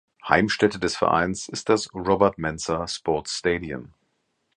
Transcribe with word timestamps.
Heimstätte 0.27 0.79
des 0.79 0.95
Vereins 0.95 1.47
ist 1.47 1.69
das 1.69 1.93
Robert 1.93 2.39
Mensah 2.39 2.87
Sports 2.87 3.33
Stadium. 3.37 3.93